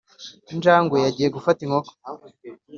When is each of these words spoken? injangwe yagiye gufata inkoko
injangwe 0.53 0.97
yagiye 1.05 1.29
gufata 1.35 1.59
inkoko 1.65 1.91